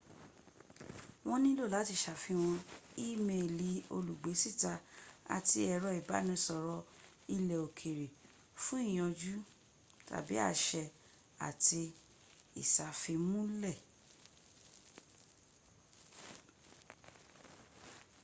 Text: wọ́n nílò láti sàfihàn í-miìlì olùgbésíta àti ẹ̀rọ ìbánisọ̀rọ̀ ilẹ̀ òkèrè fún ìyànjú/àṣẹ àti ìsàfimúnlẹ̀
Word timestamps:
wọ́n 1.27 1.39
nílò 1.45 1.65
láti 1.75 1.95
sàfihàn 2.05 2.57
í-miìlì 3.07 3.71
olùgbésíta 3.95 4.73
àti 5.37 5.57
ẹ̀rọ 5.73 5.89
ìbánisọ̀rọ̀ 5.99 6.79
ilẹ̀ 7.35 7.59
òkèrè 7.67 8.07
fún 8.63 8.81
ìyànjú/àṣẹ 8.91 10.83
àti 11.47 11.81
ìsàfimúnlẹ̀ 12.61 13.77